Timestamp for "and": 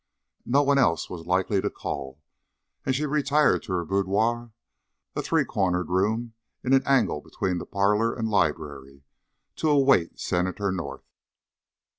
2.87-2.95, 8.11-8.27